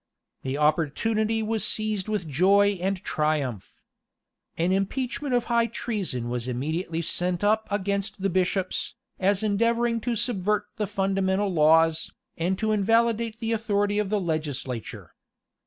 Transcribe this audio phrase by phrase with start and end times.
[0.41, 3.83] The opportunity was seized with joy and triumph.
[4.57, 10.15] An impeachment of high treason was immediately sent up against the bishops, as endeavoring to
[10.15, 15.13] subvert the fundamental laws, and to invalidate the authority of the legislature.